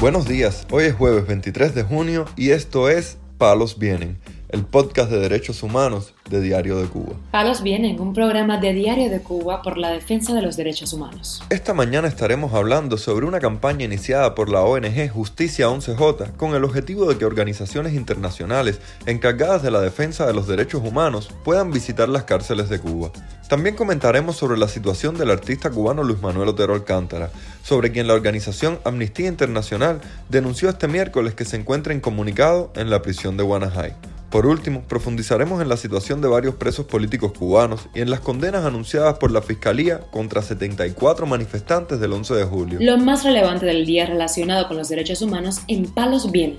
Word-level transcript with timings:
Buenos 0.00 0.28
días, 0.28 0.64
hoy 0.70 0.84
es 0.84 0.94
jueves 0.94 1.26
23 1.26 1.74
de 1.74 1.82
junio 1.82 2.24
y 2.36 2.50
esto 2.50 2.88
es 2.88 3.18
Palos 3.36 3.80
Vienen, 3.80 4.16
el 4.50 4.64
podcast 4.64 5.10
de 5.10 5.18
derechos 5.18 5.62
humanos 5.62 6.14
de 6.30 6.40
Diario 6.40 6.78
de 6.78 6.88
Cuba. 6.88 7.14
Palos 7.30 7.62
Vienen, 7.62 8.00
un 8.00 8.14
programa 8.14 8.58
de 8.58 8.72
Diario 8.72 9.10
de 9.10 9.20
Cuba 9.20 9.60
por 9.62 9.76
la 9.76 9.90
defensa 9.90 10.34
de 10.34 10.40
los 10.40 10.56
derechos 10.56 10.92
humanos. 10.92 11.42
Esta 11.50 11.74
mañana 11.74 12.08
estaremos 12.08 12.54
hablando 12.54 12.96
sobre 12.96 13.26
una 13.26 13.40
campaña 13.40 13.84
iniciada 13.84 14.34
por 14.34 14.48
la 14.48 14.62
ONG 14.62 15.10
Justicia 15.10 15.68
11J 15.68 16.36
con 16.36 16.54
el 16.54 16.64
objetivo 16.64 17.06
de 17.06 17.18
que 17.18 17.26
organizaciones 17.26 17.92
internacionales 17.92 18.80
encargadas 19.04 19.62
de 19.62 19.70
la 19.70 19.80
defensa 19.80 20.26
de 20.26 20.32
los 20.32 20.46
derechos 20.46 20.82
humanos 20.82 21.30
puedan 21.44 21.70
visitar 21.70 22.08
las 22.08 22.24
cárceles 22.24 22.70
de 22.70 22.80
Cuba. 22.80 23.10
También 23.48 23.76
comentaremos 23.76 24.36
sobre 24.36 24.58
la 24.58 24.68
situación 24.68 25.16
del 25.16 25.30
artista 25.30 25.70
cubano 25.70 26.02
Luis 26.02 26.20
Manuel 26.20 26.50
Otero 26.50 26.74
Alcántara, 26.74 27.30
sobre 27.62 27.92
quien 27.92 28.06
la 28.06 28.14
organización 28.14 28.78
Amnistía 28.84 29.28
Internacional 29.28 30.00
denunció 30.28 30.68
este 30.68 30.88
miércoles 30.88 31.34
que 31.34 31.44
se 31.44 31.56
encuentra 31.56 31.94
incomunicado 31.94 32.72
en 32.76 32.90
la 32.90 33.02
prisión 33.02 33.36
de 33.36 33.44
Guanajay. 33.44 33.94
Por 34.30 34.44
último, 34.44 34.82
profundizaremos 34.82 35.62
en 35.62 35.70
la 35.70 35.78
situación 35.78 36.20
de 36.20 36.28
varios 36.28 36.54
presos 36.56 36.84
políticos 36.84 37.32
cubanos 37.32 37.88
y 37.94 38.02
en 38.02 38.10
las 38.10 38.20
condenas 38.20 38.66
anunciadas 38.66 39.16
por 39.16 39.30
la 39.30 39.40
Fiscalía 39.40 40.00
contra 40.10 40.42
74 40.42 41.24
manifestantes 41.24 41.98
del 41.98 42.12
11 42.12 42.34
de 42.34 42.44
julio. 42.44 42.78
Lo 42.82 42.98
más 42.98 43.24
relevante 43.24 43.64
del 43.64 43.86
día 43.86 44.04
relacionado 44.04 44.68
con 44.68 44.76
los 44.76 44.90
derechos 44.90 45.22
humanos 45.22 45.60
en 45.66 45.86
Palos 45.86 46.30
Vienen. 46.30 46.58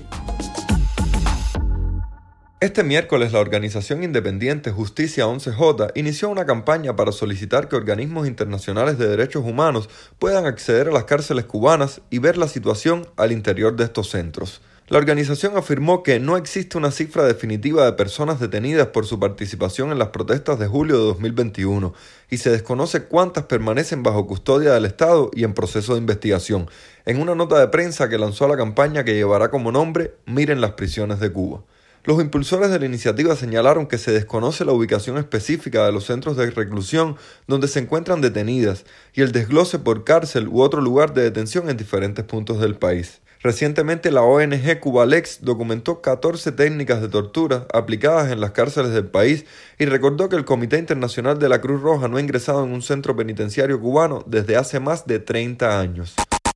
Este 2.60 2.84
miércoles 2.84 3.32
la 3.34 3.40
organización 3.40 4.04
independiente 4.04 4.72
Justicia 4.72 5.26
11J 5.26 5.91
inició 5.96 6.27
una 6.30 6.46
campaña 6.46 6.96
para 6.96 7.12
solicitar 7.12 7.70
que 7.70 7.76
organismos 7.76 8.27
internacionales 8.27 8.98
de 8.98 9.08
derechos 9.08 9.46
humanos 9.46 9.90
puedan 10.18 10.46
acceder 10.46 10.88
a 10.90 10.91
las 10.91 11.05
cárceles 11.05 11.46
cubanas 11.46 12.02
y 12.10 12.18
ver 12.18 12.36
la 12.36 12.48
situación 12.48 13.08
al 13.15 13.32
interior 13.32 13.76
de 13.76 13.86
estos 13.86 14.10
centros. 14.10 14.60
La 14.90 14.98
organización 14.98 15.55
afirmó 15.55 16.01
que 16.01 16.20
no 16.20 16.35
existe 16.35 16.76
una 16.76 16.90
cifra 16.90 17.23
definitiva 17.23 17.85
de 17.85 17.93
personas 17.93 18.40
detenidas 18.40 18.87
por 18.87 19.05
su 19.05 19.20
participación 19.20 19.91
en 19.91 19.99
las 19.99 20.07
protestas 20.07 20.57
de 20.57 20.65
julio 20.65 20.98
de 20.98 21.04
2021 21.04 21.93
y 22.31 22.37
se 22.37 22.49
desconoce 22.49 23.04
cuántas 23.04 23.43
permanecen 23.43 24.01
bajo 24.01 24.26
custodia 24.26 24.73
del 24.73 24.85
Estado 24.85 25.29
y 25.35 25.43
en 25.43 25.54
proceso 25.54 25.93
de 25.93 25.99
investigación, 25.99 26.71
en 27.05 27.21
una 27.21 27.35
nota 27.35 27.59
de 27.59 27.68
prensa 27.68 28.09
que 28.09 28.18
lanzó 28.18 28.48
la 28.48 28.57
campaña 28.57 29.04
que 29.04 29.13
llevará 29.13 29.51
como 29.51 29.71
nombre 29.71 30.15
Miren 30.26 30.59
las 30.59 30.71
prisiones 30.71 31.20
de 31.20 31.31
Cuba. 31.31 31.62
Los 32.03 32.20
impulsores 32.20 32.71
de 32.71 32.79
la 32.79 32.87
iniciativa 32.87 33.35
señalaron 33.35 33.85
que 33.85 33.99
se 33.99 34.12
desconoce 34.12 34.65
la 34.65 34.71
ubicación 34.71 35.20
específica 35.20 35.85
de 35.85 35.91
los 35.91 36.05
centros 36.05 36.35
de 36.35 36.49
reclusión 36.49 37.15
donde 37.46 37.68
se 37.68 37.77
encuentran 37.77 38.21
detenidas 38.21 38.85
y 39.13 39.21
el 39.21 39.34
desglose 39.34 39.77
por 39.77 40.03
cárcel 40.03 40.48
u 40.48 40.62
otro 40.62 40.81
lugar 40.81 41.13
de 41.13 41.21
detención 41.21 41.70
en 41.70 41.77
diferentes 41.77 42.26
puntos 42.26 42.59
del 42.59 42.74
país. 42.74 43.21
Recientemente 43.41 44.12
la 44.12 44.21
ONG 44.21 44.82
Cubalex 44.82 45.40
documentó 45.43 46.01
14 46.01 46.51
técnicas 46.51 47.01
de 47.01 47.07
tortura 47.07 47.68
aplicadas 47.73 48.34
en 48.34 48.41
las 48.41 48.51
cárceles 48.51 48.91
del 48.91 49.05
país 49.05 49.46
y 49.77 49.85
recordó 49.85 50.27
que 50.27 50.35
el 50.35 50.43
Comité 50.43 50.77
Internacional 50.77 51.40
de 51.40 51.48
la 51.48 51.62
Cruz 51.62 51.81
Roja 51.81 52.09
no 52.09 52.18
ha 52.18 52.21
ingresado 52.21 52.65
en 52.65 52.73
un 52.73 52.81
centro 52.81 53.15
penitenciario 53.15 53.79
cubano 53.79 54.26
desde 54.27 54.57
hace 54.57 54.81
más 54.81 55.07
de 55.07 55.20
30 55.20 55.79
años. 55.79 56.15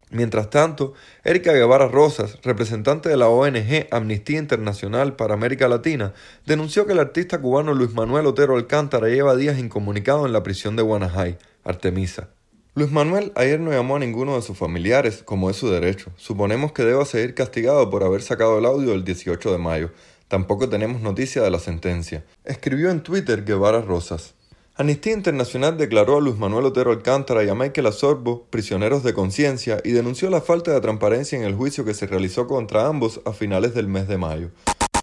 Mientras 0.10 0.50
tanto, 0.50 0.94
Erika 1.24 1.54
Guevara 1.54 1.88
Rosas, 1.88 2.38
representante 2.44 3.08
de 3.08 3.16
la 3.16 3.30
ONG 3.30 3.88
Amnistía 3.90 4.38
Internacional 4.38 5.16
para 5.16 5.36
América 5.36 5.70
Latina, 5.70 6.14
denunció 6.46 6.86
que 6.86 6.92
el 6.92 7.00
artista 7.00 7.40
cubano 7.40 7.74
Luis 7.74 7.94
Manuel 7.94 8.28
Otero 8.28 8.58
Alcántara 8.58 9.08
lleva 9.08 9.38
días 9.38 9.58
incomunicado 9.58 10.26
en 10.26 10.34
la 10.34 10.44
prisión 10.44 10.76
de 10.76 10.84
Guanajay, 10.84 11.38
Artemisa. 11.64 12.28
Luis 12.76 12.92
Manuel 12.92 13.32
ayer 13.36 13.60
no 13.60 13.70
llamó 13.70 13.98
a 13.98 14.00
ninguno 14.00 14.34
de 14.34 14.42
sus 14.42 14.58
familiares, 14.58 15.22
como 15.22 15.52
es 15.52 15.58
su 15.58 15.70
derecho. 15.70 16.10
Suponemos 16.18 16.72
que 16.72 16.82
deba 16.82 17.06
seguir 17.06 17.36
castigado 17.36 17.88
por 17.92 18.04
haber 18.04 18.24
sacado 18.24 18.58
el 18.58 18.66
audio 18.66 18.94
el 18.94 19.04
18 19.04 19.52
de 19.52 19.60
mayo. 19.60 19.92
Tampoco 20.28 20.68
tenemos 20.68 21.00
noticia 21.00 21.44
de 21.44 21.52
la 21.52 21.60
sentencia. 21.60 22.26
Escribió 22.44 22.90
en 22.90 23.04
Twitter 23.04 23.46
Guevara 23.46 23.82
Rosas. 23.82 24.34
Amnistía 24.76 25.14
Internacional 25.14 25.78
declaró 25.78 26.18
a 26.18 26.22
Luis 26.22 26.40
Manuel 26.40 26.66
Otero 26.66 26.90
Alcántara 26.90 27.44
y 27.44 27.50
a 27.50 27.54
Michael 27.54 27.86
Asorbo 27.86 28.48
prisioneros 28.50 29.04
de 29.04 29.14
conciencia 29.14 29.80
y 29.84 29.92
denunció 29.92 30.32
la 30.32 30.42
falta 30.42 30.74
de 30.74 30.82
transparencia 30.82 31.38
en 31.38 31.46
el 31.46 31.54
juicio 31.54 31.86
que 31.86 31.94
se 31.94 32.08
realizó 32.08 32.48
contra 32.48 32.88
ambos 32.88 33.22
a 33.26 33.34
finales 33.34 33.76
del 33.76 33.88
mes 33.88 34.08
de 34.08 34.18
mayo. 34.18 34.50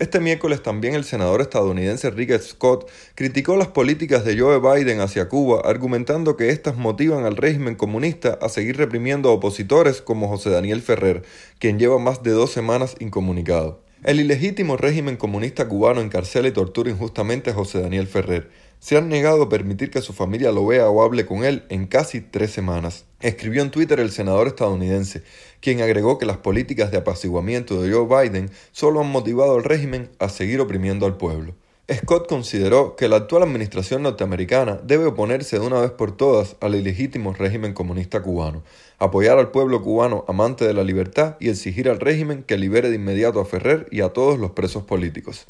Este 0.01 0.19
miércoles 0.19 0.63
también 0.63 0.95
el 0.95 1.05
senador 1.05 1.43
estadounidense 1.43 2.09
Rick 2.09 2.41
Scott 2.41 2.91
criticó 3.15 3.59
las 3.59 3.69
políticas 3.69 4.25
de 4.25 4.39
Joe 4.39 4.59
Biden 4.59 5.03
hacia 5.03 5.29
Cuba, 5.29 5.61
argumentando 5.63 6.39
que 6.39 6.49
éstas 6.49 6.75
motivan 6.79 7.27
al 7.27 7.37
régimen 7.37 7.75
comunista 7.75 8.39
a 8.41 8.49
seguir 8.49 8.79
reprimiendo 8.79 9.29
a 9.29 9.33
opositores 9.33 10.01
como 10.01 10.27
José 10.29 10.49
Daniel 10.49 10.81
Ferrer, 10.81 11.23
quien 11.59 11.79
lleva 11.79 11.99
más 11.99 12.23
de 12.23 12.31
dos 12.31 12.51
semanas 12.51 12.97
incomunicado. 12.99 13.83
El 14.03 14.21
ilegítimo 14.21 14.79
régimen 14.79 15.19
comunista 15.19 15.69
cubano 15.69 16.01
encarcela 16.01 16.49
y 16.49 16.53
tortura 16.53 16.89
injustamente 16.89 17.51
a 17.51 17.55
José 17.55 17.83
Daniel 17.83 18.07
Ferrer. 18.07 18.49
Se 18.81 18.97
han 18.97 19.11
negado 19.11 19.43
a 19.43 19.49
permitir 19.51 19.91
que 19.91 20.01
su 20.01 20.15
familia 20.15 20.53
lo 20.53 20.67
vea 20.67 20.89
o 20.89 21.03
hable 21.03 21.27
con 21.27 21.45
él 21.45 21.65
en 21.69 21.87
casi 21.87 22.23
tres 22.23 22.51
semanas. 22.51 23.05
Escribió 23.21 23.61
en 23.61 23.71
Twitter 23.71 24.01
el 24.01 24.11
senador 24.11 24.47
estadounidense, 24.47 25.23
quien 25.61 25.83
agregó 25.83 26.17
que 26.17 26.25
las 26.25 26.39
políticas 26.39 26.91
de 26.91 26.97
apaciguamiento 26.97 27.83
de 27.83 27.93
Joe 27.93 28.07
Biden 28.07 28.51
solo 28.73 29.01
han 29.01 29.11
motivado 29.11 29.57
al 29.57 29.65
régimen 29.65 30.09
a 30.19 30.31
seguir 30.31 30.63
oprimiendo 30.63 31.05
al 31.05 31.19
pueblo. 31.19 31.55
Scott 31.93 32.27
consideró 32.27 32.97
que 32.97 33.09
la 33.09 33.17
actual 33.17 33.43
administración 33.43 34.03
norteamericana 34.03 34.81
debe 34.83 35.07
oponerse 35.07 35.59
de 35.59 35.67
una 35.67 35.81
vez 35.81 35.91
por 35.91 36.17
todas 36.17 36.57
al 36.61 36.75
ilegítimo 36.75 37.35
régimen 37.35 37.75
comunista 37.75 38.23
cubano, 38.23 38.63
apoyar 38.99 39.39
al 39.39 39.51
pueblo 39.51 39.83
cubano 39.83 40.25
amante 40.27 40.65
de 40.65 40.73
la 40.73 40.85
libertad 40.85 41.37
y 41.39 41.51
exigir 41.51 41.91
al 41.91 42.01
régimen 42.01 42.45
que 42.45 42.57
libere 42.57 42.89
de 42.89 42.97
inmediato 42.97 43.41
a 43.41 43.45
Ferrer 43.45 43.89
y 43.91 44.01
a 44.01 44.09
todos 44.09 44.39
los 44.39 44.53
presos 44.53 44.85
políticos. 44.85 45.45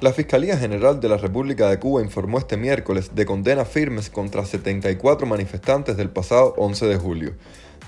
La 0.00 0.12
Fiscalía 0.12 0.58
General 0.58 1.00
de 1.00 1.08
la 1.08 1.16
República 1.16 1.70
de 1.70 1.78
Cuba 1.78 2.02
informó 2.02 2.36
este 2.36 2.58
miércoles 2.58 3.12
de 3.14 3.24
condenas 3.24 3.66
firmes 3.66 4.10
contra 4.10 4.44
74 4.44 5.26
manifestantes 5.26 5.96
del 5.96 6.10
pasado 6.10 6.52
11 6.58 6.84
de 6.84 6.96
julio, 6.98 7.32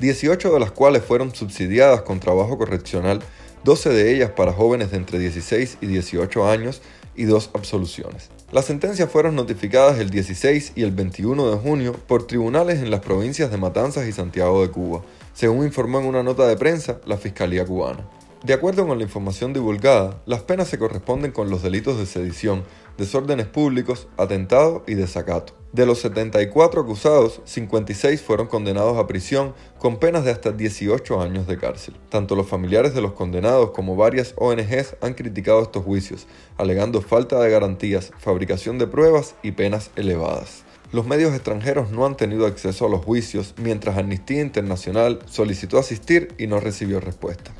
18 0.00 0.50
de 0.50 0.58
las 0.58 0.70
cuales 0.70 1.02
fueron 1.02 1.34
subsidiadas 1.34 2.00
con 2.00 2.20
trabajo 2.20 2.56
correccional 2.56 3.20
12 3.64 3.90
de 3.90 4.14
ellas 4.14 4.30
para 4.30 4.54
jóvenes 4.54 4.92
de 4.92 4.96
entre 4.96 5.18
16 5.18 5.76
y 5.82 5.86
18 5.88 6.48
años 6.48 6.80
y 7.14 7.24
dos 7.24 7.50
absoluciones. 7.52 8.30
Las 8.50 8.64
sentencias 8.64 9.10
fueron 9.10 9.36
notificadas 9.36 9.98
el 9.98 10.08
16 10.08 10.72
y 10.74 10.84
el 10.84 10.92
21 10.92 11.50
de 11.50 11.58
junio 11.58 11.92
por 12.06 12.26
tribunales 12.26 12.78
en 12.78 12.90
las 12.90 13.00
provincias 13.00 13.50
de 13.50 13.58
Matanzas 13.58 14.08
y 14.08 14.12
Santiago 14.12 14.62
de 14.62 14.70
Cuba, 14.70 15.02
según 15.34 15.66
informó 15.66 16.00
en 16.00 16.06
una 16.06 16.22
nota 16.22 16.46
de 16.48 16.56
prensa 16.56 16.98
la 17.04 17.18
Fiscalía 17.18 17.66
cubana. 17.66 18.08
De 18.42 18.54
acuerdo 18.54 18.86
con 18.86 18.96
la 18.96 19.04
información 19.04 19.52
divulgada, 19.52 20.22
las 20.24 20.40
penas 20.40 20.68
se 20.68 20.78
corresponden 20.78 21.30
con 21.30 21.50
los 21.50 21.62
delitos 21.62 21.98
de 21.98 22.06
sedición, 22.06 22.64
desórdenes 22.96 23.46
públicos, 23.46 24.08
atentado 24.16 24.82
y 24.86 24.94
desacato. 24.94 25.52
De 25.72 25.84
los 25.84 25.98
74 25.98 26.80
acusados, 26.80 27.42
56 27.44 28.22
fueron 28.22 28.46
condenados 28.46 28.96
a 28.96 29.06
prisión 29.06 29.54
con 29.78 29.98
penas 29.98 30.24
de 30.24 30.30
hasta 30.30 30.52
18 30.52 31.20
años 31.20 31.46
de 31.46 31.58
cárcel. 31.58 31.96
Tanto 32.08 32.34
los 32.34 32.48
familiares 32.48 32.94
de 32.94 33.02
los 33.02 33.12
condenados 33.12 33.72
como 33.72 33.94
varias 33.94 34.32
ONGs 34.38 34.96
han 35.02 35.12
criticado 35.12 35.60
estos 35.60 35.84
juicios, 35.84 36.26
alegando 36.56 37.02
falta 37.02 37.38
de 37.40 37.50
garantías, 37.50 38.10
fabricación 38.18 38.78
de 38.78 38.86
pruebas 38.86 39.34
y 39.42 39.52
penas 39.52 39.90
elevadas. 39.96 40.64
Los 40.92 41.06
medios 41.06 41.34
extranjeros 41.34 41.90
no 41.90 42.06
han 42.06 42.16
tenido 42.16 42.46
acceso 42.46 42.86
a 42.86 42.88
los 42.88 43.04
juicios, 43.04 43.54
mientras 43.58 43.98
Amnistía 43.98 44.40
Internacional 44.40 45.20
solicitó 45.26 45.78
asistir 45.78 46.34
y 46.38 46.46
no 46.46 46.58
recibió 46.58 47.00
respuesta. 47.00 47.52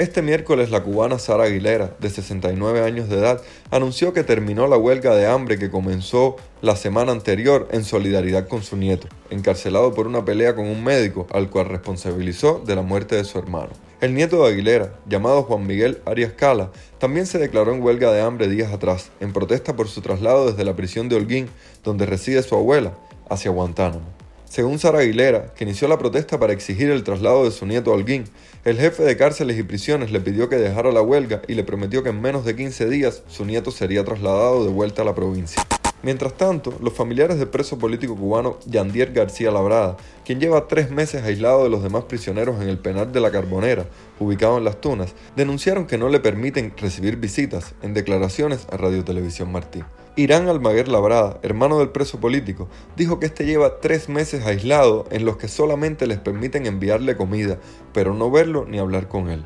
Este 0.00 0.22
miércoles 0.22 0.70
la 0.70 0.82
cubana 0.82 1.18
Sara 1.18 1.44
Aguilera, 1.44 1.94
de 2.00 2.08
69 2.08 2.80
años 2.80 3.10
de 3.10 3.18
edad, 3.18 3.42
anunció 3.70 4.14
que 4.14 4.24
terminó 4.24 4.66
la 4.66 4.78
huelga 4.78 5.14
de 5.14 5.26
hambre 5.26 5.58
que 5.58 5.70
comenzó 5.70 6.36
la 6.62 6.74
semana 6.74 7.12
anterior 7.12 7.68
en 7.70 7.84
solidaridad 7.84 8.48
con 8.48 8.62
su 8.62 8.78
nieto, 8.78 9.08
encarcelado 9.28 9.92
por 9.92 10.06
una 10.06 10.24
pelea 10.24 10.56
con 10.56 10.66
un 10.66 10.82
médico 10.82 11.26
al 11.30 11.50
cual 11.50 11.66
responsabilizó 11.66 12.62
de 12.66 12.76
la 12.76 12.80
muerte 12.80 13.14
de 13.14 13.24
su 13.24 13.38
hermano. 13.38 13.72
El 14.00 14.14
nieto 14.14 14.42
de 14.42 14.54
Aguilera, 14.54 14.94
llamado 15.06 15.42
Juan 15.42 15.66
Miguel 15.66 16.00
Arias 16.06 16.32
Cala, 16.32 16.70
también 16.96 17.26
se 17.26 17.36
declaró 17.36 17.74
en 17.74 17.82
huelga 17.82 18.10
de 18.10 18.22
hambre 18.22 18.48
días 18.48 18.72
atrás, 18.72 19.10
en 19.20 19.34
protesta 19.34 19.76
por 19.76 19.88
su 19.88 20.00
traslado 20.00 20.46
desde 20.46 20.64
la 20.64 20.76
prisión 20.76 21.10
de 21.10 21.16
Holguín, 21.16 21.50
donde 21.84 22.06
reside 22.06 22.42
su 22.42 22.54
abuela, 22.54 22.94
hacia 23.28 23.50
Guantánamo. 23.50 24.19
Según 24.50 24.80
Sara 24.80 24.98
Aguilera, 24.98 25.54
que 25.54 25.62
inició 25.62 25.86
la 25.86 25.96
protesta 25.96 26.40
para 26.40 26.52
exigir 26.52 26.90
el 26.90 27.04
traslado 27.04 27.44
de 27.44 27.52
su 27.52 27.66
nieto 27.66 27.92
a 27.92 27.94
Holguín, 27.94 28.24
el 28.64 28.78
jefe 28.80 29.04
de 29.04 29.16
cárceles 29.16 29.56
y 29.56 29.62
prisiones 29.62 30.10
le 30.10 30.18
pidió 30.18 30.48
que 30.48 30.56
dejara 30.56 30.90
la 30.90 31.02
huelga 31.02 31.40
y 31.46 31.54
le 31.54 31.62
prometió 31.62 32.02
que 32.02 32.08
en 32.08 32.20
menos 32.20 32.44
de 32.44 32.56
15 32.56 32.88
días 32.88 33.22
su 33.28 33.44
nieto 33.44 33.70
sería 33.70 34.02
trasladado 34.02 34.64
de 34.64 34.72
vuelta 34.72 35.02
a 35.02 35.04
la 35.04 35.14
provincia. 35.14 35.64
Mientras 36.02 36.36
tanto, 36.36 36.76
los 36.82 36.92
familiares 36.92 37.38
del 37.38 37.46
preso 37.46 37.78
político 37.78 38.16
cubano 38.16 38.58
Yandier 38.66 39.12
García 39.12 39.52
Labrada, 39.52 39.96
quien 40.24 40.40
lleva 40.40 40.66
tres 40.66 40.90
meses 40.90 41.22
aislado 41.22 41.62
de 41.62 41.70
los 41.70 41.84
demás 41.84 42.02
prisioneros 42.06 42.60
en 42.60 42.68
el 42.68 42.78
penal 42.78 43.12
de 43.12 43.20
la 43.20 43.30
Carbonera, 43.30 43.86
ubicado 44.18 44.58
en 44.58 44.64
Las 44.64 44.80
Tunas, 44.80 45.14
denunciaron 45.36 45.86
que 45.86 45.96
no 45.96 46.08
le 46.08 46.18
permiten 46.18 46.74
recibir 46.76 47.18
visitas 47.18 47.76
en 47.82 47.94
declaraciones 47.94 48.66
a 48.72 48.76
Radio 48.76 49.04
Televisión 49.04 49.52
Martí. 49.52 49.80
Irán 50.16 50.48
Almaguer 50.48 50.88
Labrada, 50.88 51.38
hermano 51.42 51.78
del 51.78 51.90
preso 51.90 52.18
político, 52.18 52.68
dijo 52.96 53.20
que 53.20 53.26
este 53.26 53.46
lleva 53.46 53.78
tres 53.80 54.08
meses 54.08 54.44
aislado 54.44 55.06
en 55.12 55.24
los 55.24 55.36
que 55.36 55.46
solamente 55.46 56.08
les 56.08 56.18
permiten 56.18 56.66
enviarle 56.66 57.16
comida, 57.16 57.58
pero 57.92 58.12
no 58.12 58.28
verlo 58.28 58.66
ni 58.68 58.80
hablar 58.80 59.06
con 59.06 59.30
él. 59.30 59.44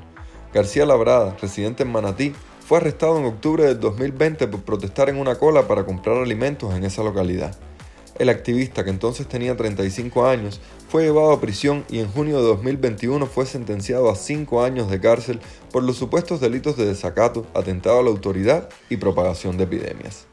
García 0.55 0.87
Labrada, 0.87 1.37
residente 1.40 1.82
en 1.82 1.93
Manatí, 1.93 2.32
fue 2.66 2.78
arrestado 2.78 3.19
en 3.19 3.26
octubre 3.26 3.64
del 3.64 3.78
2020 3.78 4.49
por 4.49 4.62
protestar 4.62 5.11
en 5.11 5.19
una 5.19 5.34
cola 5.34 5.69
para 5.69 5.84
comprar 5.84 6.16
alimentos 6.16 6.75
en 6.75 6.84
esa 6.84 7.02
localidad. 7.02 7.55
El 8.19 8.31
activista, 8.31 8.84
que 8.84 8.90
entonces 8.90 9.28
tenía 9.28 9.56
35 9.56 10.26
años, 10.26 10.60
fue 10.88 11.02
llevado 11.02 11.32
a 11.32 11.40
prisión 11.40 11.84
y 11.90 11.99
en 11.99 12.08
junio 12.08 12.38
de 12.38 12.44
2021 12.44 13.26
fue 13.26 13.44
sentenciado 13.44 14.08
a 14.08 14.17
5 14.17 14.62
años 14.62 14.88
de 14.88 15.00
cárcel 15.00 15.40
por 15.72 15.82
los 15.82 15.96
supuestos 15.96 16.40
delitos 16.40 16.76
de 16.76 16.87
desacato, 16.87 17.44
atentado 17.52 17.99
a 17.99 18.02
la 18.02 18.10
autoridad 18.10 18.70
y 18.88 18.96
propagación 18.96 19.58
de 19.58 19.64
epidemias. 19.64 20.26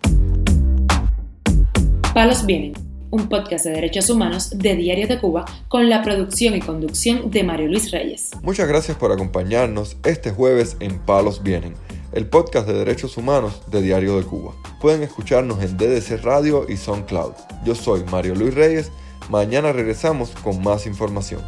Palos 2.14 2.46
Vienen, 2.46 2.74
un 3.10 3.30
podcast 3.30 3.66
de 3.66 3.72
derechos 3.72 4.10
humanos 4.10 4.50
de 4.58 4.76
Diario 4.76 5.08
de 5.08 5.20
Cuba 5.20 5.46
con 5.70 5.90
la 5.90 6.04
producción 6.04 6.56
y 6.56 6.60
conducción 6.60 7.32
de 7.32 7.44
Mario 7.44 7.68
Luis 7.68 7.90
Reyes. 7.92 8.32
Muchas 8.44 8.68
gracias 8.68 8.98
por 8.98 9.12
acompañarnos 9.12 9.96
este 10.04 10.32
jueves 10.32 10.76
en 10.82 11.00
Palos 11.00 11.42
Vienen 11.42 11.76
el 12.12 12.28
podcast 12.28 12.68
de 12.68 12.74
derechos 12.74 13.16
humanos 13.18 13.62
de 13.68 13.82
Diario 13.82 14.18
de 14.18 14.24
Cuba. 14.24 14.54
Pueden 14.82 15.02
escucharnos 15.04 15.64
en 15.64 15.78
DDC 15.78 16.22
Radio 16.24 16.66
y 16.68 16.76
SoundCloud. 16.76 17.34
Yo 17.64 17.74
soy 17.76 18.04
Mario 18.12 18.36
Luis 18.36 18.54
Reyes. 18.54 18.92
Mañana 19.30 19.72
regresamos 19.72 20.32
con 20.44 20.62
más 20.62 20.86
información. 20.86 21.42